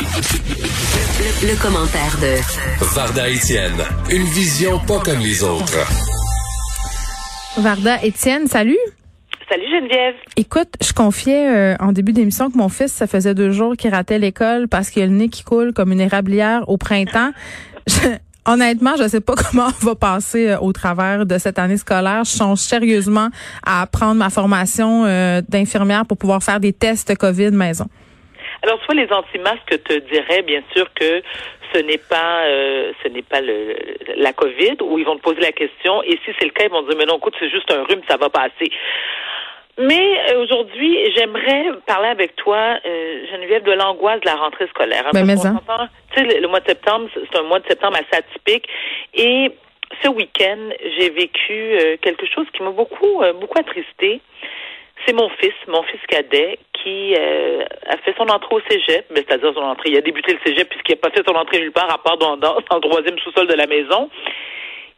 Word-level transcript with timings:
Le, 0.00 1.60
commentaire 1.60 2.16
de 2.22 2.40
Varda 2.94 3.28
Etienne, 3.28 3.84
une 4.10 4.22
vision 4.22 4.78
pas 4.78 5.00
comme 5.00 5.18
les 5.18 5.44
autres. 5.44 5.86
Varda 7.58 7.98
Etienne, 8.02 8.46
salut. 8.46 8.78
Salut 9.50 9.66
Geneviève. 9.70 10.14
Écoute, 10.36 10.68
je 10.82 10.94
confiais 10.94 11.74
euh, 11.74 11.76
en 11.78 11.92
début 11.92 12.12
d'émission 12.12 12.50
que 12.50 12.56
mon 12.56 12.70
fils, 12.70 12.92
ça 12.92 13.06
faisait 13.06 13.34
deux 13.34 13.50
jours 13.50 13.76
qu'il 13.76 13.90
ratait 13.90 14.18
l'école 14.18 14.66
parce 14.66 14.88
qu'il 14.88 15.02
a 15.02 15.06
le 15.06 15.12
nez 15.12 15.28
qui 15.28 15.44
coule 15.44 15.74
comme 15.74 15.92
une 15.92 16.00
érablière 16.00 16.66
au 16.68 16.78
printemps. 16.78 17.32
Honnêtement, 18.46 18.96
je 18.96 19.02
ne 19.02 19.08
sais 19.08 19.20
pas 19.20 19.34
comment 19.50 19.68
on 19.82 19.84
va 19.84 19.94
passer 19.94 20.48
euh, 20.48 20.58
au 20.58 20.72
travers 20.72 21.26
de 21.26 21.36
cette 21.36 21.58
année 21.58 21.76
scolaire. 21.76 22.24
Je 22.24 22.30
songe 22.30 22.60
sérieusement 22.60 23.28
à 23.62 23.86
prendre 23.86 24.14
ma 24.14 24.30
formation 24.30 25.04
euh, 25.04 25.42
d'infirmière 25.46 26.06
pour 26.06 26.16
pouvoir 26.16 26.42
faire 26.42 26.60
des 26.60 26.72
tests 26.72 27.14
COVID 27.14 27.50
maison. 27.50 27.86
Alors, 28.62 28.78
soit 28.84 28.94
les 28.94 29.12
anti-masques 29.12 29.82
te 29.84 29.98
diraient, 29.98 30.42
bien 30.42 30.62
sûr, 30.74 30.86
que 30.94 31.22
ce 31.72 31.78
n'est 31.80 31.98
pas, 31.98 32.44
euh, 32.44 32.92
ce 33.02 33.08
n'est 33.08 33.22
pas 33.22 33.40
le, 33.40 33.76
la 34.16 34.32
COVID, 34.32 34.76
ou 34.82 34.98
ils 34.98 35.04
vont 35.04 35.16
te 35.16 35.22
poser 35.22 35.40
la 35.40 35.52
question, 35.52 36.02
et 36.02 36.18
si 36.24 36.32
c'est 36.38 36.44
le 36.44 36.50
cas, 36.50 36.64
ils 36.64 36.70
vont 36.70 36.82
dire, 36.82 36.96
mais 36.96 37.06
non, 37.06 37.18
écoute, 37.18 37.34
c'est 37.40 37.50
juste 37.50 37.70
un 37.72 37.82
rhume, 37.84 38.02
ça 38.08 38.16
va 38.16 38.28
passer. 38.28 38.70
Mais 39.78 40.20
euh, 40.30 40.42
aujourd'hui, 40.42 40.98
j'aimerais 41.16 41.64
parler 41.86 42.08
avec 42.08 42.36
toi, 42.36 42.78
euh, 42.84 43.26
Geneviève, 43.30 43.62
de 43.62 43.72
l'angoisse 43.72 44.20
de 44.20 44.26
la 44.26 44.36
rentrée 44.36 44.66
scolaire. 44.68 45.08
Ben, 45.14 45.24
mais 45.24 45.36
tu 45.36 45.42
sais, 45.42 46.40
le, 46.40 46.46
mois 46.46 46.60
de 46.60 46.68
septembre, 46.68 47.08
c'est 47.14 47.38
un 47.38 47.42
mois 47.42 47.58
de 47.58 47.66
septembre 47.66 47.96
assez 47.96 48.18
atypique. 48.18 48.68
Et 49.14 49.50
ce 50.02 50.08
week-end, 50.08 50.70
j'ai 50.98 51.10
vécu 51.10 51.52
euh, 51.52 51.96
quelque 52.00 52.26
chose 52.26 52.46
qui 52.52 52.62
m'a 52.62 52.70
beaucoup, 52.70 53.22
euh, 53.22 53.32
beaucoup 53.32 53.58
attristé. 53.58 54.20
C'est 55.06 55.14
mon 55.14 55.28
fils, 55.30 55.54
mon 55.68 55.82
fils 55.82 56.00
cadet, 56.06 56.58
qui 56.82 57.14
a 57.14 57.96
fait 57.98 58.14
son 58.16 58.28
entrée 58.28 58.54
au 58.54 58.60
cégep, 58.68 59.06
ben, 59.10 59.22
c'est-à-dire 59.26 59.52
son 59.54 59.60
entrée. 59.60 59.90
Il 59.90 59.96
a 59.96 60.00
débuté 60.00 60.32
le 60.32 60.38
cégep 60.44 60.68
puisqu'il 60.68 60.92
n'a 60.92 60.96
pas 60.96 61.10
fait 61.10 61.22
son 61.26 61.34
entrée 61.34 61.60
nulle 61.60 61.72
part 61.72 61.92
à 61.92 61.98
part 61.98 62.16
dans 62.16 62.34
le 62.34 62.80
troisième 62.80 63.18
sous-sol 63.18 63.46
de 63.46 63.54
la 63.54 63.66
maison 63.66 64.10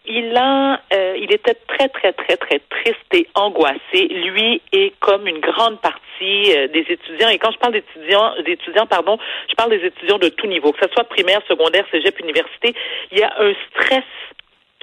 il 0.07 0.37
a, 0.37 0.81
euh, 0.93 1.17
il 1.19 1.33
était 1.33 1.55
très, 1.67 1.89
très, 1.89 2.13
très, 2.13 2.37
très 2.37 2.59
triste 2.59 3.15
et 3.15 3.27
angoissé. 3.35 4.09
Lui 4.09 4.61
et 4.73 4.93
comme 5.01 5.27
une 5.27 5.41
grande 5.41 5.81
partie 5.81 6.53
euh, 6.57 6.69
des 6.69 6.85
étudiants. 6.89 7.29
Et 7.29 7.39
quand 7.39 7.51
je 7.53 7.59
parle 7.59 7.73
d'étudiants, 7.73 8.35
d'étudiants, 8.45 8.87
pardon, 8.87 9.19
je 9.49 9.55
parle 9.55 9.71
des 9.71 9.85
étudiants 9.87 10.19
de 10.19 10.29
tout 10.29 10.47
niveau, 10.47 10.73
que 10.73 10.85
ce 10.85 10.93
soit 10.93 11.05
primaire, 11.05 11.41
secondaire, 11.49 11.87
cégep, 11.91 12.19
université. 12.21 12.75
Il 13.13 13.19
y 13.19 13.23
a 13.23 13.33
un 13.39 13.53
stress, 13.71 14.05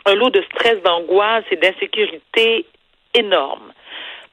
un 0.06 0.16
lot 0.16 0.32
de 0.32 0.42
stress, 0.54 0.82
d'angoisse 0.82 1.46
et 1.52 1.56
d'insécurité 1.56 2.66
énorme. 3.14 3.74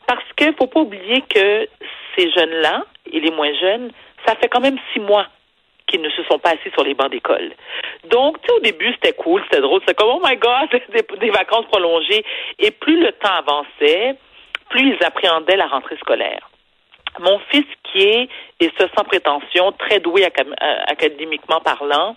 Parce 0.09 0.25
qu'il 0.37 0.55
faut 0.55 0.67
pas 0.67 0.81
oublier 0.81 1.23
que 1.28 1.69
ces 2.17 2.31
jeunes-là 2.33 2.87
et 3.12 3.20
les 3.20 3.31
moins 3.31 3.53
jeunes, 3.61 3.92
ça 4.27 4.34
fait 4.37 4.48
quand 4.48 4.61
même 4.61 4.78
six 4.92 5.00
mois 5.00 5.27
qui 5.87 5.98
ne 5.98 6.09
se 6.09 6.23
sont 6.25 6.39
pas 6.39 6.50
assis 6.50 6.70
sur 6.73 6.83
les 6.83 6.95
bancs 6.95 7.11
d'école. 7.11 7.53
Donc, 8.05 8.41
tu 8.41 8.48
sais, 8.48 8.56
au 8.56 8.61
début, 8.61 8.91
c'était 8.95 9.12
cool, 9.12 9.42
c'était 9.45 9.61
drôle, 9.61 9.81
c'était 9.81 9.95
comme, 9.95 10.09
oh 10.11 10.23
my 10.25 10.37
God, 10.37 10.69
des, 10.92 11.05
des 11.19 11.31
vacances 11.31 11.67
prolongées. 11.67 12.25
Et 12.59 12.70
plus 12.70 12.98
le 12.98 13.12
temps 13.12 13.34
avançait, 13.37 14.17
plus 14.70 14.95
ils 14.95 15.05
appréhendaient 15.05 15.56
la 15.56 15.67
rentrée 15.67 15.97
scolaire. 15.98 16.48
Mon 17.20 17.39
fils, 17.50 17.67
qui 17.84 18.03
est, 18.03 18.28
et 18.61 18.70
ce 18.78 18.87
sans 18.97 19.05
prétention, 19.05 19.72
très 19.72 20.00
doué 20.00 20.25
euh, 20.25 20.78
académiquement 20.87 21.61
parlant, 21.61 22.17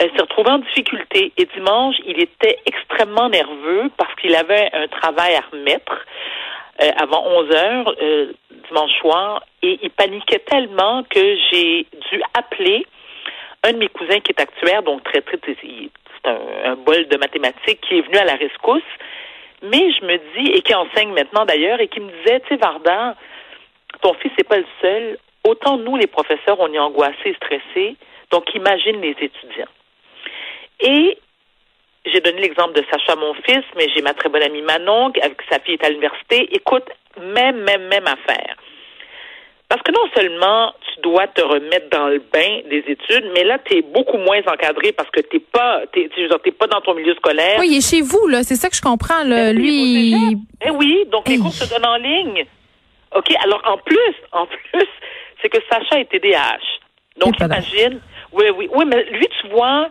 euh, 0.00 0.08
s'est 0.14 0.22
retrouvé 0.22 0.50
en 0.50 0.58
difficulté. 0.58 1.32
Et 1.36 1.46
dimanche, 1.54 1.96
il 2.06 2.20
était 2.20 2.58
extrêmement 2.64 3.28
nerveux 3.28 3.90
parce 3.98 4.14
qu'il 4.14 4.34
avait 4.34 4.70
un 4.72 4.88
travail 4.88 5.34
à 5.34 5.42
remettre 5.50 6.06
euh, 6.80 6.90
avant 6.96 7.26
11 7.26 7.50
heures 7.54 7.94
dimanche 8.68 8.92
soir 9.00 9.44
et 9.62 9.78
il 9.82 9.90
paniquait 9.90 10.40
tellement 10.40 11.02
que 11.04 11.36
j'ai 11.50 11.86
dû 12.10 12.22
appeler 12.34 12.86
un 13.64 13.72
de 13.72 13.78
mes 13.78 13.88
cousins 13.88 14.20
qui 14.20 14.32
est 14.32 14.40
actuaire, 14.40 14.82
donc 14.82 15.04
très, 15.04 15.20
très, 15.20 15.38
c'est 15.44 16.28
un, 16.28 16.76
bol 16.76 17.06
de 17.06 17.16
mathématiques 17.16 17.80
qui 17.80 17.98
est 17.98 18.00
venu 18.00 18.16
à 18.16 18.24
la 18.24 18.34
rescousse. 18.34 18.82
Mais 19.62 19.92
je 19.92 20.04
me 20.04 20.16
dis, 20.36 20.50
et 20.50 20.62
qui 20.62 20.74
enseigne 20.74 21.12
maintenant 21.12 21.44
d'ailleurs, 21.44 21.80
et 21.80 21.86
qui 21.86 22.00
me 22.00 22.10
disait, 22.10 22.40
tu 22.40 22.48
sais, 22.48 22.56
Varda, 22.56 23.14
ton 24.00 24.14
fils 24.14 24.32
n'est 24.36 24.44
pas 24.44 24.58
le 24.58 24.66
seul. 24.80 25.18
Autant 25.44 25.76
nous, 25.76 25.96
les 25.96 26.08
professeurs, 26.08 26.58
on 26.58 26.72
est 26.72 26.78
angoissés 26.78 27.36
stressés. 27.36 27.96
Donc, 28.30 28.52
imagine 28.54 29.00
les 29.00 29.16
étudiants. 29.20 29.68
Et 30.80 31.18
j'ai 32.04 32.20
donné 32.20 32.40
l'exemple 32.40 32.74
de 32.74 32.84
Sacha, 32.90 33.16
mon 33.16 33.34
fils, 33.34 33.64
mais 33.76 33.88
j'ai 33.94 34.02
ma 34.02 34.14
très 34.14 34.28
bonne 34.28 34.42
amie 34.42 34.62
Manon, 34.62 35.12
avec 35.22 35.38
sa 35.50 35.60
fille 35.60 35.74
est 35.74 35.84
à 35.84 35.90
l'université. 35.90 36.48
Écoute, 36.52 36.88
même, 37.20 37.62
même, 37.62 37.86
même 37.88 38.06
affaire. 38.06 38.56
Parce 39.68 39.82
que 39.84 39.92
non 39.92 40.06
seulement 40.14 40.74
tu 40.82 41.00
dois 41.00 41.28
te 41.28 41.40
remettre 41.40 41.88
dans 41.90 42.08
le 42.08 42.18
bain 42.18 42.60
des 42.68 42.84
études, 42.88 43.30
mais 43.34 43.42
là, 43.42 43.58
tu 43.64 43.78
es 43.78 43.82
beaucoup 43.82 44.18
moins 44.18 44.40
encadré 44.46 44.92
parce 44.92 45.08
que 45.10 45.20
tu 45.22 45.36
n'es 45.36 45.42
pas, 45.50 45.80
t'es, 45.92 46.10
pas 46.52 46.66
dans 46.66 46.82
ton 46.82 46.94
milieu 46.94 47.14
scolaire. 47.14 47.56
Oui, 47.58 47.68
il 47.70 47.78
est 47.78 47.88
chez 47.88 48.02
vous, 48.02 48.26
là. 48.28 48.42
C'est 48.42 48.56
ça 48.56 48.68
que 48.68 48.76
je 48.76 48.82
comprends. 48.82 49.24
Là. 49.24 49.52
Ben 49.52 49.56
Lui. 49.56 50.14
Eh 50.66 50.70
oui, 50.70 51.06
donc 51.10 51.26
les 51.26 51.38
cours 51.38 51.54
se 51.54 51.72
donnent 51.72 51.86
en 51.86 51.96
ligne. 51.96 52.44
OK, 53.16 53.34
alors 53.42 53.62
en 53.64 53.78
plus, 53.78 54.14
en 54.32 54.46
plus, 54.46 54.88
c'est 55.40 55.48
que 55.48 55.58
Sacha 55.70 56.00
est 56.00 56.10
TDAH. 56.10 56.58
Donc 57.16 57.40
imagine. 57.40 58.00
Oui, 58.32 58.46
oui. 58.54 58.68
Oui, 58.74 58.84
mais 58.86 59.04
lui, 59.04 59.26
tu 59.40 59.48
vois, 59.48 59.88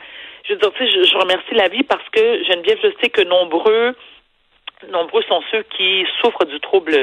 je 0.47 0.53
veux 0.53 0.59
dire, 0.59 0.71
tu 0.73 0.85
sais, 0.85 0.91
je, 0.91 1.03
je 1.03 1.17
remercie 1.17 1.53
la 1.53 1.67
vie 1.67 1.83
parce 1.83 2.07
que 2.11 2.43
Geneviève, 2.43 2.79
je 2.83 2.89
sais 3.01 3.09
que 3.09 3.21
nombreux 3.21 3.95
nombreux 4.89 5.21
sont 5.23 5.41
ceux 5.51 5.63
qui 5.77 6.05
souffrent 6.19 6.45
du 6.45 6.59
trouble 6.59 6.93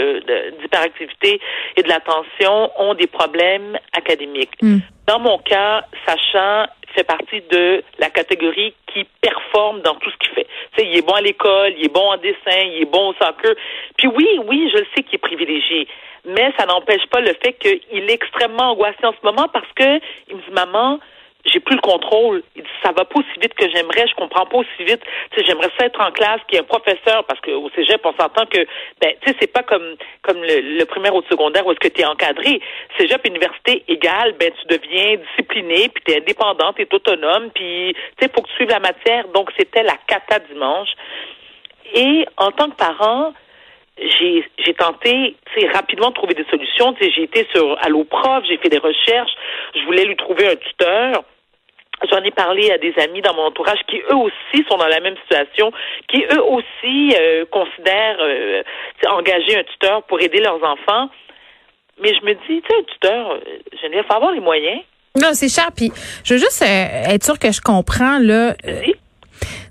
d'hyperactivité 0.61 1.41
et 1.77 1.83
de 1.83 1.89
l'attention, 1.89 2.73
ont 2.77 2.95
des 2.95 3.07
problèmes 3.07 3.79
académiques. 3.97 4.55
Hmm. 4.61 4.79
Dans 5.07 5.21
mon 5.21 5.39
cas, 5.39 5.85
Sachant 6.07 6.67
fait 6.95 7.05
partie 7.05 7.43
de 7.51 7.83
la 7.99 8.11
catégorie 8.11 8.75
qui 8.93 9.05
performe 9.21 9.83
dans 9.83 9.95
tout 9.97 10.11
ce 10.11 10.17
qu'il 10.17 10.35
fait. 10.35 10.47
Tu 10.73 10.83
sais, 10.83 10.89
il 10.89 10.99
est 10.99 11.07
bon 11.07 11.15
à 11.15 11.21
l'école, 11.21 11.75
il 11.77 11.85
est 11.85 11.93
bon 11.93 12.11
en 12.11 12.17
dessin, 12.17 12.61
il 12.65 12.83
est 12.83 12.91
bon 12.91 13.11
au 13.11 13.15
soccer. 13.15 13.55
Puis 13.97 14.09
oui, 14.09 14.27
oui, 14.47 14.71
je 14.73 14.79
le 14.79 14.87
sais 14.95 15.03
qu'il 15.03 15.17
est 15.17 15.19
privilégié, 15.19 15.87
mais 16.25 16.53
ça 16.59 16.67
n'empêche 16.67 17.07
pas 17.11 17.21
le 17.21 17.35
fait 17.43 17.53
qu'il 17.55 18.11
est 18.11 18.15
extrêmement 18.15 18.73
angoissé 18.73 19.05
en 19.05 19.13
ce 19.13 19.25
moment 19.25 19.49
parce 19.53 19.71
que 19.75 20.01
il 20.29 20.37
me 20.37 20.41
dit 20.41 20.51
maman, 20.53 20.99
j'ai 21.45 21.61
plus 21.61 21.77
le 21.77 21.81
contrôle. 21.81 22.43
Il 22.57 22.63
dit, 22.63 22.69
ça 22.83 22.93
va 22.93 23.05
pas 23.05 23.19
aussi 23.19 23.41
vite 23.41 23.55
que 23.55 23.69
j'aimerais, 23.71 24.07
je 24.07 24.15
comprends 24.15 24.47
pas 24.47 24.59
aussi 24.59 24.85
vite. 24.85 25.01
Tu 25.31 25.39
sais, 25.39 25.47
j'aimerais 25.47 25.71
ça 25.79 25.87
être 25.87 26.01
en 26.01 26.11
classe, 26.11 26.41
qu'il 26.47 26.57
y 26.57 26.59
ait 26.59 26.63
un 26.63 26.65
professeur, 26.65 27.25
parce 27.25 27.41
qu'au 27.41 27.71
cégep, 27.75 28.01
on 28.05 28.13
s'entend 28.13 28.47
que, 28.47 28.59
ben, 29.01 29.15
tu 29.21 29.31
sais, 29.31 29.37
c'est 29.41 29.53
pas 29.53 29.63
comme, 29.63 29.95
comme 30.23 30.39
le, 30.43 30.85
primaire 30.85 31.15
ou 31.15 31.21
le 31.21 31.27
secondaire 31.31 31.67
où 31.67 31.73
est-ce 31.73 31.81
que 31.81 31.89
tu 31.89 32.03
es 32.03 32.07
encadré. 32.07 32.61
Cégep, 32.99 33.27
université 33.27 33.85
égale, 33.89 34.35
ben, 34.39 34.51
tu 34.61 34.77
deviens 34.77 35.17
discipliné, 35.17 35.89
puis 35.89 36.03
tu 36.05 36.13
es 36.13 36.17
indépendante, 36.19 36.77
tu 36.77 36.83
es 36.83 36.95
autonome, 36.95 37.51
puis, 37.55 37.95
tu 38.19 38.27
sais, 38.27 38.33
faut 38.35 38.43
que 38.43 38.49
tu 38.49 38.55
suives 38.55 38.71
la 38.71 38.81
matière. 38.81 39.29
Donc, 39.29 39.51
c'était 39.57 39.83
la 39.83 39.97
cata 40.07 40.39
dimanche. 40.41 40.91
Et 41.95 42.27
en 42.37 42.51
tant 42.51 42.69
que 42.71 42.77
parent, 42.77 43.33
j'ai 44.01 44.45
j'ai 44.65 44.75
tenté 44.75 45.37
rapidement 45.73 46.11
de 46.11 46.15
trouver 46.15 46.35
des 46.35 46.47
solutions. 46.51 46.95
J'ai 47.01 47.23
été 47.23 47.47
sur 47.55 47.77
Allo 47.83 48.05
Prof, 48.05 48.45
j'ai 48.49 48.59
fait 48.59 48.69
des 48.69 48.79
recherches, 48.79 49.33
je 49.75 49.85
voulais 49.85 50.05
lui 50.05 50.17
trouver 50.17 50.49
un 50.49 50.57
tuteur. 50.57 51.25
J'en 52.11 52.23
ai 52.23 52.31
parlé 52.31 52.71
à 52.71 52.79
des 52.79 52.95
amis 53.03 53.23
dans 53.23 53.35
mon 53.35 53.47
entourage 53.47 53.81
qui 53.89 53.97
eux 53.97 54.17
aussi 54.17 54.65
sont 54.69 54.77
dans 54.77 54.87
la 54.87 55.01
même 55.01 55.17
situation, 55.23 55.73
qui 56.09 56.25
eux 56.33 56.43
aussi 56.45 57.13
euh, 57.19 57.45
considèrent 57.51 58.19
euh, 58.21 58.63
engager 59.09 59.57
un 59.59 59.65
tuteur 59.65 60.05
pour 60.05 60.21
aider 60.21 60.39
leurs 60.39 60.63
enfants. 60.63 61.11
Mais 62.01 62.15
je 62.15 62.25
me 62.25 62.35
dis, 62.35 62.63
tu 62.63 62.69
sais, 62.69 62.77
un 62.79 62.83
tuteur, 62.85 63.31
euh, 63.33 63.41
je 63.83 63.89
vais 63.89 63.99
avoir 64.09 64.31
les 64.31 64.41
moyens. 64.41 64.81
Non, 65.21 65.31
c'est 65.33 65.49
cher. 65.49 65.71
Puis, 65.75 65.91
je 66.25 66.35
veux 66.35 66.41
juste 66.41 66.63
euh, 66.63 67.15
être 67.15 67.25
sûr 67.25 67.39
que 67.39 67.51
je 67.51 67.61
comprends 67.61 68.19
là 68.21 68.55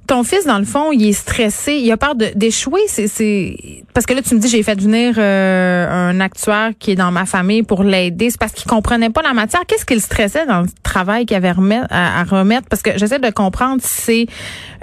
ton 0.08 0.24
fils, 0.24 0.46
dans 0.46 0.58
le 0.58 0.66
fond, 0.66 0.92
il 0.92 1.06
est 1.06 1.14
stressé, 1.14 1.74
il 1.74 1.92
a 1.92 1.98
peur 1.98 2.16
d'échouer. 2.16 2.82
C'est, 2.88 3.58
parce 3.94 4.06
que 4.06 4.14
là, 4.14 4.22
tu 4.22 4.34
me 4.36 4.40
dis, 4.40 4.48
j'ai 4.48 4.64
fait 4.64 4.80
venir 4.80 5.16
euh, 5.18 6.10
un 6.10 6.20
actuaire 6.20 6.72
qui 6.80 6.92
est 6.92 6.96
dans 6.96 7.12
ma 7.12 7.26
famille 7.26 7.64
pour 7.64 7.84
l'aider. 7.84 8.30
C'est 8.30 8.40
parce 8.40 8.54
qu'il 8.54 8.70
comprenait 8.70 9.10
pas 9.10 9.22
la 9.22 9.34
matière. 9.34 9.62
Qu'est-ce 9.68 9.86
qu'il 9.86 10.02
stressait 10.02 10.46
dans 10.46 10.62
le 10.62 10.68
travail 10.82 11.26
qu'il 11.26 11.36
avait 11.36 11.54
à, 11.90 12.24
remettre? 12.24 12.68
Parce 12.70 12.82
que 12.82 12.98
j'essaie 12.98 13.20
de 13.20 13.30
comprendre 13.30 13.82
si 13.84 14.02
c'est 14.08 14.28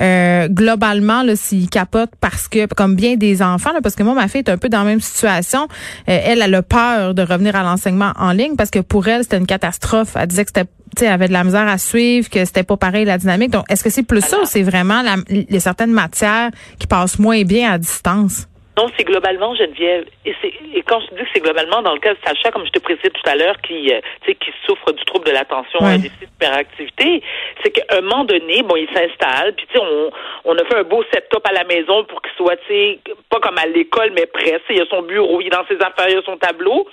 euh, 0.01 0.49
globalement, 0.49 1.25
s'il 1.35 1.69
capote 1.71 2.11
parce 2.21 2.47
que, 2.47 2.67
comme 2.67 2.95
bien 2.95 3.17
des 3.17 3.43
enfants, 3.43 3.73
là, 3.73 3.81
parce 3.83 3.95
que 3.95 4.03
moi, 4.03 4.15
ma 4.15 4.29
fille 4.29 4.43
est 4.43 4.51
un 4.51 4.59
peu 4.59 4.69
dans 4.69 4.81
la 4.81 4.85
même 4.85 5.01
situation. 5.01 5.63
Euh, 6.09 6.21
elle, 6.25 6.43
elle 6.43 6.55
a 6.55 6.63
peur 6.63 7.15
de 7.15 7.23
revenir 7.23 7.57
à 7.57 7.63
l'enseignement 7.63 8.13
en 8.19 8.33
ligne 8.33 8.57
parce 8.57 8.71
que 8.71 8.81
pour 8.81 9.09
elle, 9.09 9.23
c'était 9.23 9.39
une 9.39 9.47
catastrophe. 9.47 10.17
Elle 10.17 10.27
disait 10.27 10.45
que 10.45 10.51
c'était 10.55 10.69
avait 11.03 11.29
de 11.29 11.33
la 11.33 11.45
misère 11.45 11.69
à 11.69 11.79
suivre, 11.79 12.29
que 12.31 12.45
c'était 12.45 12.63
pas 12.63 12.77
pareil 12.77 13.05
la 13.05 13.19
dynamique. 13.19 13.51
Donc, 13.51 13.65
est-ce 13.71 13.85
que 13.85 13.91
c'est 13.91 14.07
plus 14.07 14.21
ça 14.21 14.41
ou 14.41 14.45
c'est 14.45 14.63
vraiment 14.63 15.03
les 15.29 15.61
certaines 15.61 15.93
matières 15.93 16.51
qui 16.79 16.87
passent 16.87 17.19
moins 17.19 17.43
bien 17.43 17.73
à 17.73 17.79
distance? 17.79 18.47
Non, 18.77 18.91
c'est 18.97 19.05
globalement, 19.05 19.55
Geneviève. 19.55 20.05
Et, 20.27 20.35
et 20.75 20.83
quand 20.83 20.99
je 21.01 21.15
dis 21.15 21.23
que 21.23 21.29
c'est 21.33 21.41
globalement, 21.41 21.81
dans 21.83 21.95
le 21.95 22.01
cas 22.01 22.15
de 22.15 22.19
Sacha, 22.25 22.51
comme 22.51 22.67
je 22.67 22.73
te 22.73 22.81
précisais 22.81 23.11
tout 23.11 23.31
à 23.31 23.37
l'heure, 23.37 23.57
qui, 23.61 23.93
euh, 23.93 24.01
qui 24.27 24.51
souffre 24.67 24.91
du 24.91 25.05
trouble 25.05 25.27
de 25.27 25.31
l'attention, 25.31 25.79
ouais. 25.81 25.93
un 25.93 25.99
déficit 25.99 26.29
d'hyperactivité, 26.29 27.23
c'est 27.63 27.71
qu'à 27.71 27.85
un 27.97 28.01
moment 28.01 28.25
donné, 28.25 28.63
bon, 28.65 28.75
il 28.75 28.89
s'installe, 28.89 29.55
puis 29.55 29.67
tu 29.69 29.79
sais, 29.79 29.81
on, 29.81 30.11
on 30.45 30.59
a 30.59 30.65
fait 30.65 30.77
un 30.77 30.83
beau 30.83 31.05
setup 31.13 31.47
à 31.49 31.53
la 31.53 31.63
maison 31.63 32.03
pour 32.05 32.21
qu'il 32.21 32.33
soit, 32.37 32.57
tu 32.57 32.67
sais, 32.67 32.99
pas 33.31 33.39
comme 33.39 33.59
à 33.59 33.67
l'école, 33.67 34.11
mais 34.13 34.27
presque. 34.27 34.65
Il 34.71 34.81
a 34.81 34.87
son 34.87 35.03
bureau, 35.03 35.41
il 35.41 35.47
est 35.47 35.51
dans 35.51 35.67
ses 35.69 35.77
affaires, 35.77 36.09
il 36.09 36.19
a 36.19 36.23
son 36.23 36.37
tableau. 36.37 36.89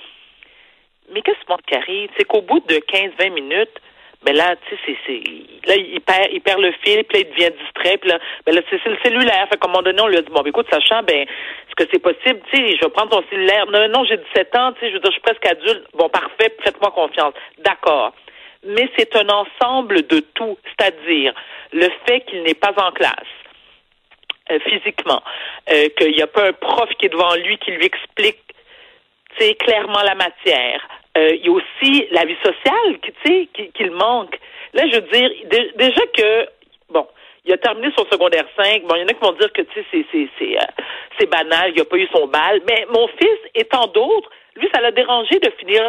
Mais 1.12 1.20
qu'est-ce 1.22 1.44
qui 1.66 1.74
arrive? 1.74 2.10
C'est 2.16 2.24
qu'au 2.24 2.42
bout 2.42 2.60
de 2.60 2.76
15-20 2.76 3.32
minutes, 3.32 3.80
Mais 4.24 4.32
là, 4.32 4.54
tu 4.68 4.76
sais, 4.76 4.96
c'est, 5.06 5.22
là, 5.68 5.74
il 5.76 6.00
perd, 6.00 6.28
il 6.32 6.40
perd 6.40 6.60
le 6.60 6.72
fil, 6.82 7.04
puis 7.04 7.18
là, 7.18 7.26
il 7.26 7.30
devient 7.30 7.56
distrait, 7.64 7.98
puis 7.98 8.10
là, 8.10 8.18
ben 8.46 8.54
là, 8.54 8.62
c'est 8.70 8.84
le 8.84 8.98
cellulaire. 9.02 9.48
Fait 9.48 9.58
qu'à 9.58 9.66
un 9.66 9.70
moment 9.70 9.82
donné, 9.82 10.00
on 10.00 10.06
lui 10.06 10.16
a 10.16 10.22
dit, 10.22 10.30
bon, 10.30 10.42
ben, 10.42 10.50
écoute, 10.50 10.66
sachant, 10.70 11.02
ben, 11.02 11.22
est-ce 11.22 11.74
que 11.76 11.90
c'est 11.92 11.98
possible, 11.98 12.40
tu 12.52 12.56
sais, 12.56 12.76
je 12.76 12.84
vais 12.84 12.90
prendre 12.90 13.10
ton 13.10 13.24
cellulaire. 13.30 13.66
Non, 13.66 13.88
non, 13.88 14.04
j'ai 14.04 14.16
17 14.16 14.56
ans, 14.56 14.72
tu 14.72 14.80
sais, 14.80 14.88
je 14.88 14.94
veux 14.94 15.00
dire, 15.00 15.10
je 15.10 15.16
suis 15.16 15.22
presque 15.22 15.46
adulte. 15.46 15.86
Bon, 15.94 16.08
parfait, 16.08 16.54
faites-moi 16.62 16.90
confiance. 16.92 17.34
D'accord. 17.58 18.12
Mais 18.64 18.88
c'est 18.96 19.16
un 19.16 19.28
ensemble 19.28 20.06
de 20.06 20.20
tout, 20.20 20.56
c'est-à-dire 20.64 21.34
le 21.72 21.88
fait 22.06 22.20
qu'il 22.20 22.42
n'est 22.44 22.54
pas 22.54 22.72
en 22.76 22.92
classe, 22.92 23.12
euh, 24.50 24.60
physiquement, 24.60 25.22
euh, 25.72 25.88
qu'il 25.98 26.12
n'y 26.12 26.22
a 26.22 26.28
pas 26.28 26.46
un 26.48 26.52
prof 26.52 26.88
qui 26.98 27.06
est 27.06 27.08
devant 27.08 27.34
lui 27.34 27.58
qui 27.58 27.72
lui 27.72 27.86
explique 27.86 28.38
c'est 29.38 29.54
clairement 29.54 30.02
la 30.02 30.14
matière. 30.14 30.80
Euh, 31.16 31.34
il 31.34 31.44
y 31.44 31.48
a 31.48 31.52
aussi 31.52 32.06
la 32.10 32.24
vie 32.24 32.36
sociale, 32.42 32.98
tu 33.02 33.12
sais, 33.24 33.48
qu'il 33.74 33.90
manque. 33.90 34.38
Là, 34.72 34.84
je 34.90 34.96
veux 34.96 35.08
dire, 35.12 35.30
déjà 35.76 36.06
que, 36.06 36.48
bon, 36.90 37.06
il 37.44 37.52
a 37.52 37.58
terminé 37.58 37.92
son 37.96 38.06
secondaire 38.10 38.46
5. 38.56 38.82
Bon, 38.84 38.94
il 38.94 39.02
y 39.02 39.04
en 39.04 39.08
a 39.08 39.12
qui 39.12 39.20
vont 39.20 39.32
dire 39.32 39.52
que, 39.52 39.62
tu 39.62 39.74
sais, 39.74 39.84
c'est, 39.90 40.06
c'est, 40.10 40.28
c'est, 40.38 40.56
euh, 40.56 40.84
c'est 41.18 41.30
banal, 41.30 41.72
il 41.74 41.78
n'a 41.78 41.84
pas 41.84 41.96
eu 41.96 42.08
son 42.12 42.26
bal. 42.26 42.62
Mais 42.66 42.86
mon 42.90 43.06
fils 43.08 43.38
et 43.54 43.64
tant 43.64 43.86
d'autres, 43.88 44.30
lui, 44.56 44.68
ça 44.74 44.80
l'a 44.80 44.90
dérangé 44.90 45.38
de 45.38 45.50
finir 45.58 45.82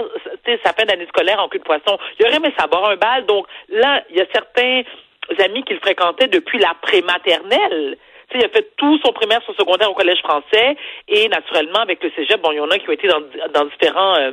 sa 0.63 0.73
fin 0.73 0.85
d'année 0.85 1.07
scolaire 1.07 1.39
en 1.39 1.47
cul 1.47 1.59
de 1.59 1.63
poisson. 1.63 1.97
Il 2.19 2.25
aurait 2.25 2.35
aimé 2.35 2.53
savoir 2.57 2.89
un 2.89 2.95
bal. 2.97 3.25
Donc, 3.25 3.45
là, 3.69 4.03
il 4.09 4.17
y 4.17 4.21
a 4.21 4.25
certains 4.33 4.83
amis 5.39 5.63
qu'il 5.63 5.79
fréquentait 5.79 6.27
depuis 6.27 6.59
la 6.59 6.73
prématernelle 6.81 7.97
il 8.35 8.45
a 8.45 8.49
fait 8.49 8.75
tout 8.77 8.99
son 9.03 9.13
primaire, 9.13 9.41
son 9.45 9.53
secondaire 9.53 9.89
au 9.91 9.93
collège 9.93 10.19
français 10.19 10.75
et 11.07 11.27
naturellement 11.29 11.79
avec 11.79 12.03
le 12.03 12.11
cégep, 12.15 12.41
bon, 12.41 12.51
il 12.51 12.57
y 12.57 12.59
en 12.59 12.69
a 12.69 12.79
qui 12.79 12.89
ont 12.89 12.93
été 12.93 13.07
dans, 13.07 13.21
dans 13.53 13.65
différents 13.65 14.15
euh, 14.15 14.31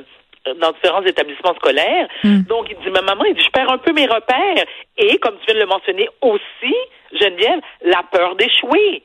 dans 0.61 0.73
différents 0.73 1.03
établissements 1.03 1.55
scolaires. 1.55 2.09
Hmm. 2.25 2.43
Donc, 2.43 2.69
il 2.71 2.77
dit, 2.85 2.91
ma 2.91 3.03
maman, 3.03 3.25
il 3.25 3.35
dit, 3.35 3.43
je 3.43 3.51
perds 3.51 3.71
un 3.71 3.79
peu 3.79 3.93
mes 3.93 4.07
repères. 4.07 4.65
Et, 4.97 5.19
comme 5.19 5.37
tu 5.39 5.47
viens 5.47 5.55
de 5.55 5.61
le 5.61 5.67
mentionner 5.67 6.09
aussi, 6.23 6.75
Geneviève, 7.13 7.61
la 7.83 8.03
peur 8.11 8.37
d'échouer. 8.37 9.03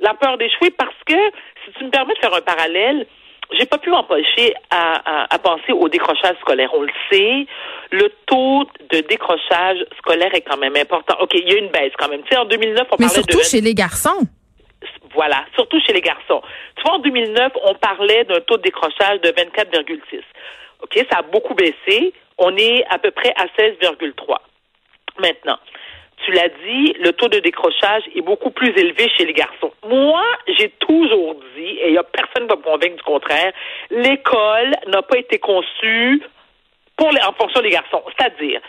La 0.00 0.14
peur 0.14 0.38
d'échouer 0.38 0.70
parce 0.70 0.96
que, 1.06 1.18
si 1.64 1.72
tu 1.76 1.84
me 1.84 1.90
permets 1.90 2.14
de 2.14 2.18
faire 2.20 2.34
un 2.34 2.40
parallèle, 2.40 3.06
j'ai 3.58 3.66
pas 3.66 3.78
pu 3.78 3.90
m'empêcher 3.90 4.52
à, 4.70 5.34
à, 5.34 5.38
penser 5.38 5.72
au 5.72 5.88
décrochage 5.88 6.36
scolaire. 6.40 6.70
On 6.74 6.82
le 6.82 6.92
sait, 7.10 7.46
le 7.90 8.10
taux 8.26 8.64
de 8.90 9.00
décrochage 9.08 9.78
scolaire 9.98 10.34
est 10.34 10.42
quand 10.42 10.58
même 10.58 10.76
important. 10.76 11.16
OK, 11.20 11.30
il 11.34 11.48
y 11.48 11.54
a 11.54 11.58
une 11.58 11.70
baisse 11.70 11.92
quand 11.98 12.08
même. 12.08 12.22
Tu 12.22 12.28
sais, 12.30 12.36
en 12.36 12.44
2009, 12.44 12.86
on 12.92 12.96
Mais 12.98 13.08
surtout 13.08 13.42
chez 13.42 13.60
les 13.60 13.74
garçons. 13.74 14.26
Voilà, 15.14 15.44
surtout 15.54 15.80
chez 15.80 15.92
les 15.92 16.00
garçons. 16.00 16.42
Tu 16.76 16.82
vois, 16.82 16.94
en 16.94 16.98
2009, 17.00 17.52
on 17.64 17.74
parlait 17.74 18.24
d'un 18.24 18.40
taux 18.40 18.56
de 18.56 18.62
décrochage 18.62 19.20
de 19.20 19.30
24,6. 19.30 20.22
OK, 20.82 21.06
ça 21.10 21.18
a 21.18 21.22
beaucoup 21.22 21.54
baissé. 21.54 22.12
On 22.38 22.56
est 22.56 22.84
à 22.88 22.98
peu 22.98 23.10
près 23.10 23.32
à 23.36 23.46
16,3. 23.58 24.36
Maintenant, 25.18 25.58
tu 26.24 26.32
l'as 26.32 26.48
dit, 26.48 26.94
le 27.00 27.12
taux 27.12 27.28
de 27.28 27.38
décrochage 27.38 28.02
est 28.14 28.20
beaucoup 28.20 28.50
plus 28.50 28.68
élevé 28.76 29.08
chez 29.16 29.24
les 29.24 29.32
garçons. 29.32 29.72
Moi, 29.86 30.22
j'ai 30.58 30.70
toujours 30.80 31.36
dit, 31.56 31.78
et 31.80 31.90
il 31.90 32.00
personne 32.12 32.46
qui 32.46 32.48
va 32.48 32.56
me 32.56 32.62
convaincre 32.62 32.96
du 32.96 33.02
contraire, 33.02 33.52
l'école 33.90 34.74
n'a 34.86 35.02
pas 35.02 35.18
été 35.18 35.38
conçue 35.38 36.22
pour 36.96 37.10
les, 37.10 37.20
en 37.22 37.32
fonction 37.32 37.60
des 37.60 37.70
garçons. 37.70 38.02
C'est-à-dire, 38.16 38.60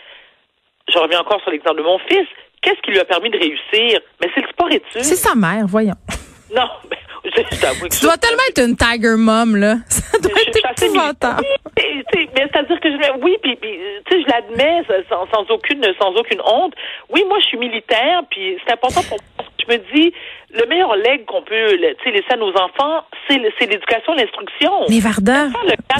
je 0.92 0.98
reviens 0.98 1.20
encore 1.20 1.40
sur 1.42 1.50
l'exemple 1.50 1.78
de 1.78 1.82
mon 1.82 1.98
fils, 1.98 2.26
qu'est-ce 2.62 2.80
qui 2.82 2.90
lui 2.90 3.00
a 3.00 3.04
permis 3.04 3.30
de 3.30 3.38
réussir? 3.38 4.00
Mais 4.20 4.28
c'est 4.34 4.42
le 4.42 4.48
sport 4.48 4.70
études. 4.70 5.02
C'est 5.02 5.16
sa 5.16 5.34
mère, 5.34 5.66
voyons. 5.66 5.94
Non, 6.52 6.66
mais 6.90 6.96
tu 7.22 8.02
dois 8.02 8.16
tellement 8.16 8.42
être 8.48 8.62
une 8.62 8.76
tiger 8.76 9.16
mom, 9.16 9.56
là. 9.56 9.76
Ça 9.88 10.18
doit 10.18 10.40
être 10.40 10.82
épouvantable. 10.82 11.44
Oui, 11.76 12.28
mais 12.34 12.46
c'est-à-dire 12.52 12.80
que 12.80 12.90
je, 12.90 13.22
oui, 13.22 13.36
puis, 13.42 13.56
tu 13.60 13.68
sais, 14.10 14.22
je 14.22 14.30
l'admets 14.30 14.82
sans, 15.08 15.26
sans, 15.30 15.54
aucune, 15.54 15.84
sans 16.00 16.10
aucune 16.14 16.40
honte. 16.44 16.74
Oui, 17.10 17.24
moi, 17.28 17.38
je 17.40 17.46
suis 17.46 17.58
militaire, 17.58 18.22
puis 18.30 18.56
c'est 18.66 18.72
important 18.72 19.02
pour 19.02 19.18
moi. 19.18 19.46
Je 19.66 19.72
me 19.72 19.78
dis, 19.94 20.12
le 20.52 20.66
meilleur 20.66 20.96
leg 20.96 21.24
qu'on 21.26 21.42
peut, 21.42 21.68
tu 21.70 22.04
sais, 22.04 22.10
laisser 22.10 22.32
à 22.32 22.36
nos 22.36 22.50
enfants, 22.50 23.04
c'est 23.28 23.38
l'éducation, 23.38 24.14
l'instruction. 24.14 24.72
Mais 24.88 25.00
Varda, 25.00 25.48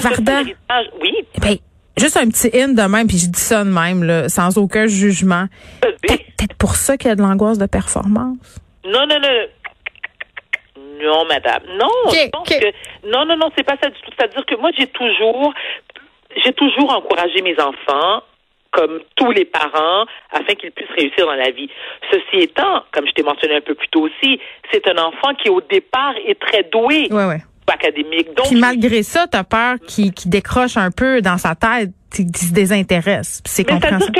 Varda, 0.01 0.41
oui. 1.01 1.13
Eh 1.35 1.39
ben, 1.39 1.55
juste 1.97 2.17
un 2.17 2.27
petit 2.27 2.49
in 2.53 2.69
de 2.69 2.81
même, 2.81 3.07
puis 3.07 3.17
je 3.17 3.27
dis 3.27 3.39
ça 3.39 3.63
de 3.63 3.69
même, 3.69 4.03
là, 4.03 4.27
sans 4.27 4.57
aucun 4.57 4.87
jugement. 4.87 5.45
Peut-être 6.41 6.57
pour 6.57 6.75
ça 6.75 6.97
qu'il 6.97 7.09
y 7.09 7.11
a 7.11 7.15
de 7.15 7.21
l'angoisse 7.21 7.59
de 7.59 7.67
performance? 7.67 8.59
Non, 8.83 9.05
non, 9.05 9.19
non. 9.19 9.47
Non, 11.03 11.25
madame. 11.25 11.61
Non, 11.77 11.87
non, 13.05 13.25
non, 13.25 13.37
non, 13.37 13.51
c'est 13.55 13.63
pas 13.63 13.75
ça 13.81 13.89
du 13.89 14.01
tout. 14.01 14.09
C'est-à-dire 14.17 14.43
que 14.47 14.55
moi, 14.55 14.71
j'ai 14.75 14.87
toujours, 14.87 15.53
j'ai 16.43 16.53
toujours 16.53 16.91
encouragé 16.91 17.43
mes 17.43 17.59
enfants 17.59 18.23
comme 18.71 19.01
tous 19.15 19.31
les 19.31 19.45
parents, 19.45 20.05
afin 20.31 20.55
qu'ils 20.55 20.71
puissent 20.71 20.89
réussir 20.97 21.25
dans 21.25 21.35
la 21.35 21.51
vie. 21.51 21.69
Ceci 22.09 22.43
étant, 22.43 22.83
comme 22.91 23.05
je 23.05 23.11
t'ai 23.11 23.21
mentionné 23.21 23.57
un 23.57 23.61
peu 23.61 23.75
plus 23.75 23.89
tôt 23.89 24.07
aussi, 24.07 24.39
c'est 24.71 24.87
un 24.87 24.97
enfant 24.97 25.35
qui, 25.35 25.49
au 25.49 25.61
départ, 25.61 26.13
est 26.25 26.39
très 26.39 26.63
doué. 26.63 27.09
Académique. 27.67 28.33
Donc, 28.35 28.47
Puis 28.47 28.59
malgré 28.59 29.01
ça, 29.01 29.27
tu 29.31 29.37
as 29.37 29.45
peur 29.45 29.75
qu'il 29.87 30.11
décroche 30.25 30.75
un 30.75 30.91
peu 30.91 31.21
dans 31.21 31.37
sa 31.37 31.55
tête, 31.55 31.91
qu'il 32.13 32.35
se 32.35 32.51
désintéresse. 32.51 33.41
C'est 33.45 33.65
C'est-à-dire 33.65 34.11
que 34.11 34.19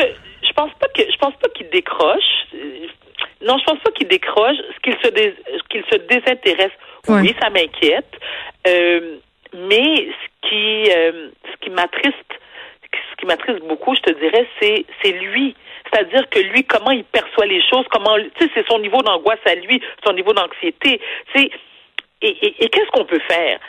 pense 0.61 0.73
pas 0.79 0.87
que 0.87 1.01
je 1.01 1.17
pense 1.17 1.35
pas 1.35 1.49
qu'il 1.49 1.69
décroche. 1.69 2.31
Non, 3.41 3.57
je 3.57 3.63
pense 3.65 3.79
pas 3.79 3.91
qu'il 3.91 4.07
décroche, 4.07 4.57
qu'il 4.83 4.93
se 4.93 5.09
qu'il 5.69 5.83
se 5.91 5.97
désintéresse. 5.97 6.71
Oui, 7.07 7.33
ça 7.41 7.49
m'inquiète. 7.49 8.13
Euh, 8.67 9.17
mais 9.53 9.95
ce 9.95 10.47
qui 10.47 10.91
euh, 10.95 11.29
ce 11.51 11.57
qui 11.61 11.69
m'attriste 11.69 12.31
ce 12.93 13.15
qui 13.17 13.25
m'attriste 13.25 13.61
beaucoup, 13.61 13.95
je 13.95 14.01
te 14.01 14.19
dirais, 14.19 14.47
c'est 14.59 14.85
c'est 15.01 15.13
lui. 15.13 15.55
C'est-à-dire 15.91 16.29
que 16.29 16.39
lui, 16.39 16.63
comment 16.63 16.91
il 16.91 17.03
perçoit 17.03 17.45
les 17.45 17.61
choses, 17.69 17.85
comment 17.89 18.15
tu 18.17 18.45
sais, 18.45 18.51
c'est 18.53 18.67
son 18.67 18.79
niveau 18.79 19.01
d'angoisse 19.01 19.39
à 19.45 19.55
lui, 19.55 19.81
son 20.05 20.13
niveau 20.13 20.33
d'anxiété. 20.33 21.01
Et, 21.35 21.51
et, 22.21 22.63
et 22.63 22.69
qu'est-ce 22.69 22.91
qu'on 22.91 23.05
peut 23.05 23.21
faire? 23.27 23.59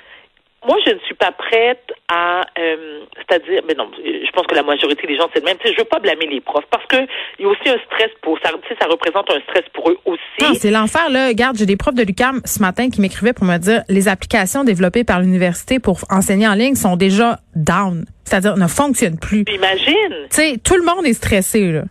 Moi, 0.66 0.76
je 0.86 0.92
ne 0.92 0.98
suis 1.00 1.14
pas 1.14 1.32
prête 1.32 1.92
à, 2.08 2.42
euh, 2.58 3.00
c'est-à-dire, 3.16 3.62
mais 3.66 3.74
non, 3.74 3.90
je 3.96 4.30
pense 4.30 4.46
que 4.46 4.54
la 4.54 4.62
majorité 4.62 5.06
des 5.06 5.16
gens 5.16 5.28
c'est 5.32 5.40
le 5.40 5.46
même. 5.46 5.56
Tu 5.58 5.66
sais, 5.66 5.74
je 5.74 5.78
veux 5.78 5.86
pas 5.86 5.98
blâmer 5.98 6.26
les 6.26 6.40
profs 6.40 6.66
parce 6.70 6.86
que 6.86 6.96
il 7.38 7.42
y 7.42 7.44
a 7.44 7.48
aussi 7.48 7.68
un 7.68 7.78
stress 7.86 8.10
pour 8.22 8.38
ça. 8.44 8.50
Tu 8.50 8.68
sais, 8.68 8.76
ça 8.80 8.86
représente 8.86 9.28
un 9.30 9.40
stress 9.40 9.64
pour 9.72 9.90
eux 9.90 9.98
aussi. 10.04 10.20
Non, 10.40 10.54
c'est 10.54 10.70
l'enfer 10.70 11.10
là. 11.10 11.28
Regarde, 11.28 11.56
j'ai 11.56 11.66
des 11.66 11.76
profs 11.76 11.94
de 11.94 12.04
l'UCAM 12.04 12.40
ce 12.44 12.60
matin 12.60 12.90
qui 12.90 13.00
m'écrivaient 13.00 13.32
pour 13.32 13.44
me 13.44 13.58
dire 13.58 13.82
les 13.88 14.06
applications 14.06 14.62
développées 14.62 15.02
par 15.04 15.20
l'université 15.20 15.80
pour 15.80 15.98
enseigner 16.10 16.46
en 16.46 16.54
ligne 16.54 16.76
sont 16.76 16.96
déjà 16.96 17.38
down, 17.56 18.04
c'est-à-dire 18.24 18.56
ne 18.56 18.68
fonctionnent 18.68 19.18
plus. 19.18 19.44
Imagine. 19.52 20.28
Tu 20.30 20.36
sais, 20.36 20.54
tout 20.64 20.76
le 20.76 20.84
monde 20.84 21.04
est 21.06 21.14
stressé 21.14 21.72
là. 21.72 21.82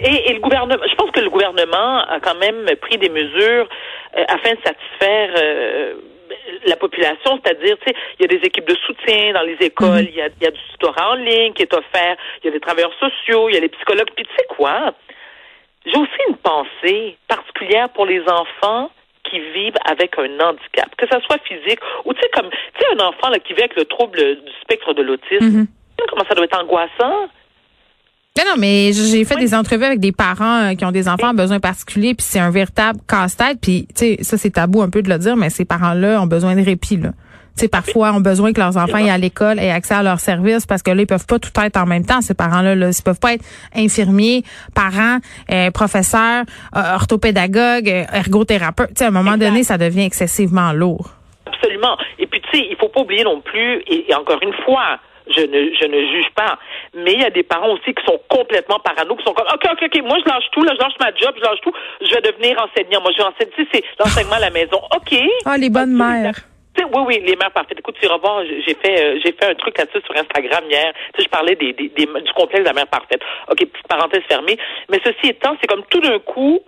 Et, 0.00 0.30
et, 0.30 0.34
le 0.34 0.40
gouvernement, 0.40 0.76
je 0.88 0.94
pense 0.94 1.10
que 1.10 1.18
le 1.18 1.28
gouvernement 1.28 1.98
a 2.08 2.20
quand 2.20 2.38
même 2.38 2.66
pris 2.80 2.98
des 2.98 3.08
mesures 3.08 3.68
euh, 4.16 4.24
afin 4.28 4.54
de 4.54 4.60
satisfaire. 4.64 5.30
Euh, 5.36 5.94
la 6.66 6.76
population, 6.76 7.40
c'est-à-dire, 7.42 7.76
tu 7.78 7.88
sais, 7.88 7.96
il 8.18 8.22
y 8.22 8.24
a 8.24 8.38
des 8.38 8.46
équipes 8.46 8.68
de 8.68 8.76
soutien 8.86 9.32
dans 9.32 9.42
les 9.42 9.56
écoles, 9.60 10.02
mhm. 10.02 10.08
il 10.08 10.14
y, 10.14 10.22
a, 10.22 10.28
y, 10.40 10.46
a, 10.46 10.50
du 10.50 10.60
tutorat 10.72 11.12
en 11.12 11.14
ligne 11.14 11.52
qui 11.52 11.62
est 11.62 11.74
offert, 11.74 12.16
il 12.42 12.46
y 12.46 12.48
a 12.48 12.52
des 12.52 12.60
travailleurs 12.60 12.94
sociaux, 12.98 13.48
il 13.48 13.54
y 13.54 13.58
a 13.58 13.60
les 13.60 13.68
psychologues, 13.68 14.10
puis 14.14 14.24
tu 14.24 14.34
sais 14.36 14.46
quoi? 14.48 14.94
J'ai 15.86 15.98
aussi 15.98 16.20
une 16.28 16.36
pensée 16.36 17.16
particulière 17.28 17.88
pour 17.90 18.06
les 18.06 18.20
enfants 18.28 18.90
qui 19.24 19.40
vivent 19.40 19.78
avec 19.84 20.18
un 20.18 20.40
handicap, 20.40 20.94
que 20.96 21.06
ce 21.10 21.20
soit 21.20 21.38
physique 21.44 21.80
ou 22.04 22.14
tu 22.14 22.20
sais 22.20 22.30
comme 22.34 22.50
tu 22.50 22.80
sais 22.80 22.86
un 22.94 23.06
enfant 23.06 23.28
là, 23.28 23.38
qui 23.38 23.52
vit 23.52 23.60
avec 23.60 23.76
le 23.76 23.84
trouble 23.84 24.18
du 24.18 24.52
spectre 24.62 24.94
de 24.94 25.02
l'autisme, 25.02 25.44
mhm. 25.44 25.66
comment 26.08 26.24
ça 26.28 26.34
doit 26.34 26.44
être 26.44 26.58
angoissant? 26.58 27.28
Non, 28.38 28.44
non, 28.44 28.56
mais 28.56 28.92
j'ai 28.92 29.24
fait 29.24 29.34
des 29.34 29.52
entrevues 29.52 29.84
avec 29.84 29.98
des 29.98 30.12
parents 30.12 30.70
euh, 30.70 30.74
qui 30.74 30.84
ont 30.84 30.92
des 30.92 31.08
enfants 31.08 31.30
à 31.30 31.32
besoins 31.32 31.58
particuliers, 31.58 32.14
puis 32.14 32.24
c'est 32.24 32.38
un 32.38 32.50
véritable 32.50 33.00
casse-tête. 33.08 33.58
Puis, 33.60 33.88
tu 33.88 33.94
sais, 33.96 34.18
ça 34.20 34.38
c'est 34.38 34.50
tabou 34.50 34.80
un 34.80 34.90
peu 34.90 35.02
de 35.02 35.08
le 35.08 35.18
dire, 35.18 35.36
mais 35.36 35.50
ces 35.50 35.64
parents-là 35.64 36.22
ont 36.22 36.26
besoin 36.26 36.54
de 36.54 36.62
répit. 36.62 36.98
Là. 36.98 37.08
Tu 37.56 37.62
sais, 37.62 37.68
parfois 37.68 38.12
ont 38.12 38.20
besoin 38.20 38.52
que 38.52 38.60
leurs 38.60 38.76
enfants 38.76 38.98
aient 38.98 39.10
à 39.10 39.18
l'école 39.18 39.58
aient 39.58 39.72
accès 39.72 39.94
à 39.94 40.04
leurs 40.04 40.20
services 40.20 40.66
parce 40.66 40.84
que 40.84 40.92
là, 40.92 41.02
ils 41.02 41.06
peuvent 41.08 41.26
pas 41.26 41.40
tout 41.40 41.50
être 41.60 41.76
en 41.78 41.86
même 41.86 42.06
temps. 42.06 42.20
Ces 42.20 42.34
parents-là, 42.34 42.76
là, 42.76 42.90
ils 42.96 43.02
peuvent 43.02 43.18
pas 43.18 43.32
être 43.32 43.44
infirmiers, 43.74 44.44
parents, 44.72 45.18
euh, 45.50 45.72
professeurs, 45.72 46.44
euh, 46.76 46.94
orthopédagogues, 46.94 47.88
ergothérapeutes. 47.88 48.90
Tu 48.90 48.98
sais, 48.98 49.06
à 49.06 49.08
un 49.08 49.10
moment 49.10 49.36
donné, 49.36 49.64
ça 49.64 49.78
devient 49.78 50.04
excessivement 50.04 50.72
lourd. 50.72 51.10
Absolument. 51.46 51.96
Et 52.20 52.28
puis, 52.28 52.40
tu 52.42 52.56
sais, 52.56 52.66
il 52.70 52.76
faut 52.76 52.88
pas 52.88 53.00
oublier 53.00 53.24
non 53.24 53.40
plus, 53.40 53.82
et 53.88 54.14
encore 54.14 54.38
une 54.42 54.54
fois, 54.64 55.00
je 55.36 55.42
ne, 55.42 55.74
je 55.74 55.86
ne 55.86 56.00
juge 56.12 56.30
pas. 56.34 56.58
Mais 56.94 57.12
il 57.12 57.20
y 57.20 57.24
a 57.24 57.30
des 57.30 57.42
parents 57.42 57.72
aussi 57.72 57.94
qui 57.94 58.04
sont 58.04 58.20
complètement 58.28 58.78
parano, 58.78 59.16
qui 59.16 59.24
sont 59.24 59.34
comme, 59.34 59.46
OK, 59.52 59.64
OK, 59.70 59.82
OK, 59.82 60.02
moi, 60.02 60.18
je 60.24 60.28
lâche 60.28 60.50
tout, 60.52 60.62
là, 60.62 60.72
je 60.74 60.82
lâche 60.82 60.98
ma 61.00 61.14
job, 61.14 61.34
je 61.36 61.42
lâche 61.42 61.60
tout, 61.62 61.72
je 62.00 62.14
vais 62.14 62.22
devenir 62.22 62.56
enseignant. 62.62 63.00
Moi, 63.00 63.12
je 63.12 63.18
vais 63.18 63.28
enseigner, 63.28 63.52
tu 63.56 63.64
sais, 63.64 63.68
c'est 63.72 63.84
l'enseignement 63.98 64.36
à 64.36 64.40
la 64.40 64.50
maison. 64.50 64.80
OK. 64.94 65.18
Ah, 65.44 65.56
les 65.56 65.70
bonnes 65.70 65.96
mères. 65.96 66.34
Oui, 66.78 67.02
oui, 67.06 67.22
les 67.26 67.36
mères 67.36 67.50
parfaites. 67.50 67.78
Écoute, 67.78 67.96
tu 68.00 68.08
vas 68.08 68.18
voir, 68.18 68.42
j'ai 68.44 68.74
fait, 68.74 69.02
euh, 69.02 69.18
j'ai 69.24 69.32
fait 69.32 69.46
un 69.50 69.54
truc 69.54 69.76
là-dessus 69.76 70.00
sur 70.04 70.14
Instagram 70.14 70.64
hier. 70.70 70.92
Tu 71.12 71.18
sais, 71.18 71.24
je 71.24 71.28
parlais 71.28 71.56
des, 71.56 71.72
des, 71.72 71.88
du 71.88 72.32
complexe 72.36 72.62
de 72.62 72.68
la 72.68 72.72
mère 72.72 72.86
parfaite. 72.86 73.20
OK, 73.50 73.58
petite 73.58 73.88
parenthèse 73.88 74.22
fermée. 74.28 74.56
Mais 74.88 75.00
ceci 75.04 75.30
étant, 75.30 75.56
c'est 75.60 75.66
comme 75.66 75.82
tout 75.90 76.00
d'un 76.00 76.18
coup, 76.20 76.60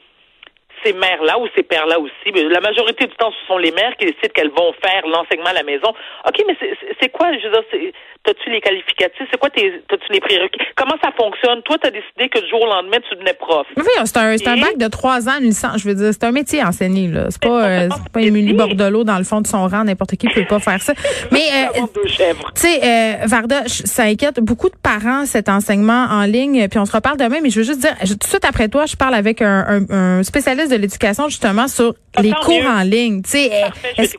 ces 0.84 0.92
mères-là 0.92 1.38
ou 1.38 1.46
ces 1.54 1.62
pères-là 1.62 1.98
aussi, 1.98 2.32
mais 2.34 2.44
la 2.44 2.60
majorité 2.60 3.06
du 3.06 3.14
temps, 3.16 3.30
ce 3.30 3.46
sont 3.46 3.58
les 3.58 3.72
mères 3.72 3.96
qui 3.98 4.06
décident 4.06 4.32
qu'elles 4.34 4.50
vont 4.50 4.72
faire 4.82 5.06
l'enseignement 5.06 5.50
à 5.50 5.54
la 5.54 5.62
maison. 5.62 5.88
OK, 6.26 6.44
mais 6.46 6.56
c'est 7.00 7.08
quoi, 7.08 7.28
je 7.32 7.46
veux 7.46 7.52
dire, 7.52 7.92
t'as-tu 8.24 8.50
les 8.50 8.60
qualificatifs? 8.60 9.26
C'est 9.30 9.38
quoi 9.38 9.50
tes, 9.50 9.82
t'as-tu 9.88 10.12
les 10.12 10.20
prérequis? 10.20 10.58
Comment 10.76 10.96
ça 11.02 11.10
fonctionne? 11.16 11.62
Toi, 11.62 11.76
t'as 11.80 11.90
décidé 11.90 12.28
que 12.28 12.38
du 12.40 12.48
jour 12.48 12.62
au 12.62 12.66
lendemain, 12.66 12.98
tu 13.08 13.14
devenais 13.14 13.34
prof. 13.34 13.66
Oui, 13.76 13.84
c'est 14.04 14.16
un, 14.16 14.36
c'est 14.36 14.48
un 14.48 14.56
bac 14.56 14.76
de 14.76 14.88
trois 14.88 15.28
ans, 15.28 15.38
une 15.38 15.46
licence. 15.46 15.80
Je 15.82 15.88
veux 15.88 15.94
dire, 15.94 16.10
c'est 16.12 16.24
un 16.24 16.32
métier 16.32 16.62
enseigné, 16.62 17.08
là. 17.08 17.26
C'est 17.30 17.42
pas, 17.42 17.64
euh, 17.68 17.88
c'est 17.90 18.12
pas 18.12 18.20
Émilie 18.20 18.52
Bordelot 18.52 19.04
dans 19.04 19.18
le 19.18 19.24
fond 19.24 19.40
de 19.40 19.46
son 19.46 19.66
rang, 19.66 19.84
n'importe 19.84 20.16
qui 20.16 20.28
peut 20.28 20.44
pas 20.46 20.60
faire 20.60 20.82
ça. 20.82 20.92
Mais, 21.30 21.40
euh, 21.40 21.80
tu 21.94 22.10
sais, 22.54 22.80
euh, 22.82 23.26
Varda, 23.26 23.62
ça 23.66 24.04
inquiète 24.04 24.40
beaucoup 24.40 24.68
de 24.68 24.76
parents, 24.82 25.26
cet 25.26 25.48
enseignement 25.48 26.06
en 26.10 26.24
ligne, 26.24 26.68
puis 26.68 26.78
on 26.78 26.84
se 26.84 26.92
reparle 26.92 27.16
demain, 27.16 27.38
mais 27.42 27.50
je 27.50 27.60
veux 27.60 27.64
juste 27.64 27.80
dire, 27.80 27.96
tout 28.00 28.14
de 28.14 28.24
suite 28.24 28.44
après 28.44 28.68
toi, 28.68 28.86
je 28.86 28.96
parle 28.96 29.14
avec 29.14 29.42
un, 29.42 29.82
un, 29.90 30.22
spécialiste 30.22 30.69
de 30.70 30.76
l'éducation, 30.76 31.28
justement, 31.28 31.68
sur 31.68 31.94
les 32.18 32.32
cours 32.32 32.64
en 32.66 32.82
ligne. 32.82 33.22
Tu 33.22 33.30
sais, 33.30 33.50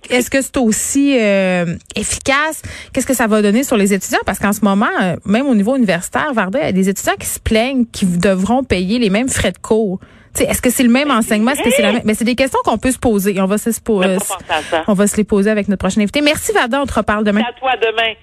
est-ce 0.09 0.29
que 0.29 0.41
c'est 0.41 0.57
aussi 0.57 1.17
euh, 1.19 1.75
efficace? 1.95 2.61
Qu'est-ce 2.93 3.07
que 3.07 3.13
ça 3.13 3.27
va 3.27 3.41
donner 3.41 3.63
sur 3.63 3.77
les 3.77 3.93
étudiants? 3.93 4.19
Parce 4.25 4.39
qu'en 4.39 4.53
ce 4.53 4.61
moment, 4.63 4.89
euh, 5.01 5.15
même 5.25 5.47
au 5.47 5.55
niveau 5.55 5.75
universitaire, 5.75 6.33
Varda, 6.33 6.59
il 6.59 6.65
y 6.65 6.69
a 6.69 6.71
des 6.71 6.89
étudiants 6.89 7.15
qui 7.19 7.27
se 7.27 7.39
plaignent 7.39 7.85
qu'ils 7.85 8.19
devront 8.19 8.63
payer 8.63 8.99
les 8.99 9.09
mêmes 9.09 9.29
frais 9.29 9.51
de 9.51 9.57
cours. 9.57 9.99
Est-ce 10.39 10.61
que 10.61 10.69
c'est 10.69 10.83
le 10.83 10.89
même 10.89 11.11
enseignement? 11.11 11.51
Est-ce 11.51 11.63
que 11.63 11.71
c'est 11.71 11.81
la 11.81 11.91
même? 11.93 12.01
Mais 12.05 12.13
c'est 12.13 12.23
des 12.23 12.35
questions 12.35 12.59
qu'on 12.63 12.77
peut 12.77 12.91
se 12.91 12.99
poser. 12.99 13.39
On 13.41 13.45
va 13.45 13.57
se, 13.57 13.69
on 14.87 14.93
va 14.93 15.07
se 15.07 15.17
les 15.17 15.23
poser 15.25 15.49
avec 15.49 15.67
notre 15.67 15.79
prochain 15.79 16.01
invité. 16.01 16.21
Merci, 16.21 16.53
Varda. 16.53 16.81
On 16.81 16.85
te 16.85 16.93
reparle 16.93 17.25
demain. 17.25 17.41
à 17.41 17.59
toi 17.59 17.71
demain. 17.81 18.13